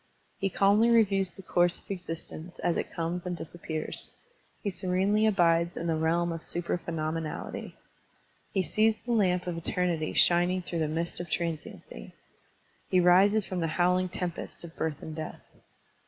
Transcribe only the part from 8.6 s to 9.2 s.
Digitized by Google THE SUPRA PHENOMENAL II7 sees the